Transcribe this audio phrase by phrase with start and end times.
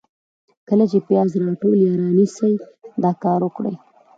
[0.69, 2.53] کله چي پیاز راټول یا رانیسئ،
[3.03, 3.75] دا کار وکړئ: